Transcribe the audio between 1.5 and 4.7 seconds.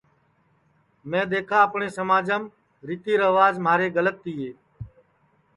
اپٹؔے سماجم کہ ریتی ریواج مہارے گلت تیے